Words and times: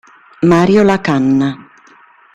Mario 0.41 0.81
La 0.83 0.97
Canna 0.99 1.49